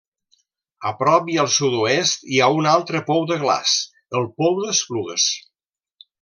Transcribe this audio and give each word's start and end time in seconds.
A 0.91 0.93
prop 1.01 1.29
i 1.33 1.35
al 1.43 1.49
sud-oest 1.55 2.25
hi 2.31 2.39
ha 2.39 2.47
un 2.61 2.69
altre 2.71 3.03
pou 3.11 3.29
de 3.33 3.39
glaç: 3.45 3.77
el 4.21 4.27
Pou 4.41 4.59
d'Esplugues. 4.65 5.29